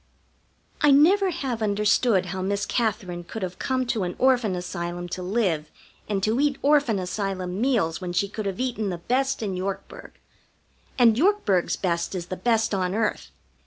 I 0.81 0.89
never 0.89 1.29
have 1.29 1.61
understood 1.61 2.25
how 2.33 2.41
Miss 2.41 2.65
Katherine 2.65 3.23
could 3.23 3.43
have 3.43 3.59
come 3.59 3.85
to 3.85 4.01
an 4.01 4.15
Orphan 4.17 4.55
Asylum 4.55 5.07
to 5.09 5.21
live 5.21 5.69
and 6.09 6.23
to 6.23 6.39
eat 6.39 6.57
Orphan 6.63 6.97
Asylum 6.97 7.61
meals 7.61 8.01
when 8.01 8.11
she 8.11 8.27
could 8.27 8.47
have 8.47 8.59
eaten 8.59 8.89
the 8.89 8.97
best 8.97 9.43
in 9.43 9.55
Yorkburg. 9.55 10.13
And 10.97 11.17
Yorkburg's 11.19 11.75
best 11.75 12.15
is 12.15 12.25
the 12.33 12.35
best 12.35 12.73
on 12.73 12.95
earth. 12.95 13.29